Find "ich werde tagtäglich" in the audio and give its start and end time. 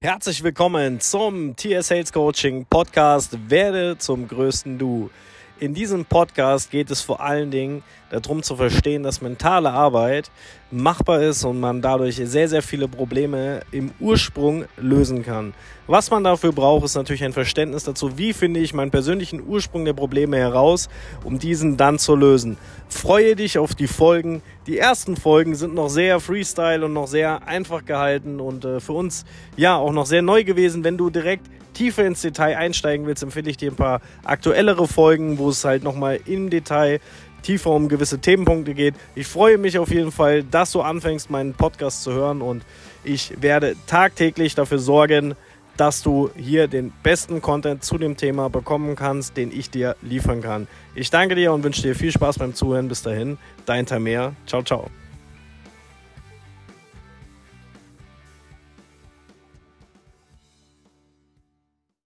43.04-44.56